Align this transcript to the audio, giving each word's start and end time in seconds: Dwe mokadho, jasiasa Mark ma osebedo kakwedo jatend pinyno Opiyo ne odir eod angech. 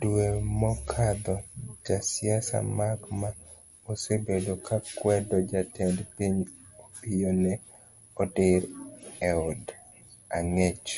Dwe 0.00 0.26
mokadho, 0.60 1.36
jasiasa 1.84 2.56
Mark 2.76 3.00
ma 3.20 3.30
osebedo 3.92 4.52
kakwedo 4.66 5.36
jatend 5.50 5.96
pinyno 6.14 6.46
Opiyo 6.84 7.30
ne 7.42 7.52
odir 8.22 8.62
eod 9.28 9.62
angech. 10.36 10.90